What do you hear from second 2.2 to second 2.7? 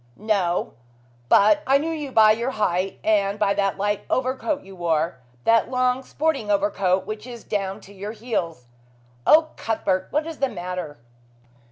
your